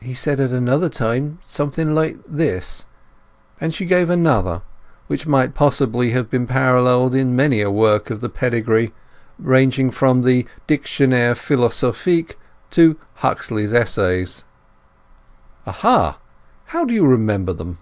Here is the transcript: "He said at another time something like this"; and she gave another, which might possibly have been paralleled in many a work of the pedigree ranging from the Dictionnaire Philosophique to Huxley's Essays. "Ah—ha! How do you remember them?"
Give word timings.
"He 0.00 0.12
said 0.12 0.40
at 0.40 0.50
another 0.50 0.88
time 0.88 1.38
something 1.46 1.94
like 1.94 2.16
this"; 2.26 2.84
and 3.60 3.72
she 3.72 3.84
gave 3.84 4.10
another, 4.10 4.62
which 5.06 5.24
might 5.24 5.54
possibly 5.54 6.10
have 6.10 6.28
been 6.28 6.48
paralleled 6.48 7.14
in 7.14 7.36
many 7.36 7.60
a 7.60 7.70
work 7.70 8.10
of 8.10 8.20
the 8.20 8.28
pedigree 8.28 8.92
ranging 9.38 9.92
from 9.92 10.22
the 10.22 10.48
Dictionnaire 10.66 11.36
Philosophique 11.36 12.36
to 12.70 12.98
Huxley's 13.22 13.72
Essays. 13.72 14.42
"Ah—ha! 15.64 16.18
How 16.64 16.84
do 16.84 16.92
you 16.92 17.06
remember 17.06 17.52
them?" 17.52 17.78